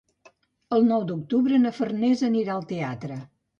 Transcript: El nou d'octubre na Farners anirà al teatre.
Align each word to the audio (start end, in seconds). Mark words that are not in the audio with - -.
El 0.77 0.87
nou 0.91 1.05
d'octubre 1.11 1.61
na 1.67 1.73
Farners 1.81 2.25
anirà 2.31 2.59
al 2.59 2.69
teatre. 2.75 3.23